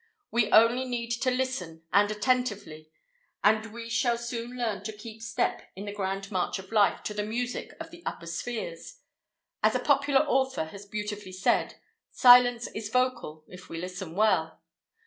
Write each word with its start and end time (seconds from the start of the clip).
We 0.31 0.51
only 0.51 0.85
need 0.85 1.13
listen 1.23 1.29
earnestly 1.29 1.83
and 1.93 2.09
attentively, 2.09 2.89
and 3.43 3.71
we 3.71 3.87
shall 3.87 4.17
soon 4.17 4.57
learn 4.57 4.81
to 4.85 4.91
keep 4.97 5.21
step 5.21 5.61
in 5.75 5.85
the 5.85 5.91
grand 5.93 6.31
march 6.31 6.57
of 6.57 6.71
Life 6.71 7.03
to 7.03 7.13
the 7.13 7.21
music 7.21 7.73
of 7.79 7.91
the 7.91 8.03
upper 8.03 8.25
spheres. 8.25 8.97
As 9.61 9.75
a 9.75 9.79
popular 9.79 10.21
author 10.21 10.65
has 10.65 10.87
beautifully 10.87 11.33
said, 11.33 11.75
"Silence 12.09 12.67
is 12.73 12.89
vocal, 12.89 13.43
if 13.47 13.69
we 13.69 13.77
listen 13.77 14.15
well." 14.15 14.59